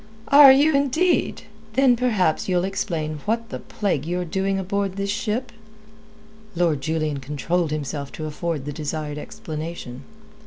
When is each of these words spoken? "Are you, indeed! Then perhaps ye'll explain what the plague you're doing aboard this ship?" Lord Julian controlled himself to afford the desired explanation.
"Are 0.29 0.51
you, 0.51 0.73
indeed! 0.75 1.43
Then 1.73 1.95
perhaps 1.95 2.49
ye'll 2.49 2.63
explain 2.63 3.19
what 3.25 3.49
the 3.49 3.59
plague 3.59 4.03
you're 4.07 4.25
doing 4.25 4.57
aboard 4.57 4.95
this 4.95 5.11
ship?" 5.11 5.51
Lord 6.55 6.81
Julian 6.81 7.19
controlled 7.19 7.69
himself 7.69 8.11
to 8.13 8.25
afford 8.25 8.65
the 8.65 8.73
desired 8.73 9.19
explanation. 9.19 10.01